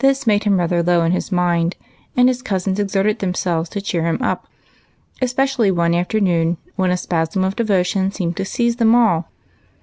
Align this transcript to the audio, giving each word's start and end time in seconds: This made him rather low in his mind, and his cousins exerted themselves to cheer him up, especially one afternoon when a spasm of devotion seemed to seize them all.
This 0.00 0.26
made 0.26 0.44
him 0.44 0.58
rather 0.58 0.82
low 0.82 1.00
in 1.02 1.12
his 1.12 1.32
mind, 1.32 1.76
and 2.14 2.28
his 2.28 2.42
cousins 2.42 2.78
exerted 2.78 3.20
themselves 3.20 3.70
to 3.70 3.80
cheer 3.80 4.02
him 4.02 4.18
up, 4.20 4.48
especially 5.22 5.70
one 5.70 5.94
afternoon 5.94 6.58
when 6.74 6.90
a 6.90 6.96
spasm 6.98 7.42
of 7.42 7.56
devotion 7.56 8.12
seemed 8.12 8.36
to 8.36 8.44
seize 8.44 8.76
them 8.76 8.94
all. 8.94 9.30